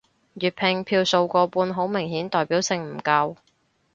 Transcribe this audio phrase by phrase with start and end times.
[0.35, 3.35] 粵拼票數過半好明顯代表性唔夠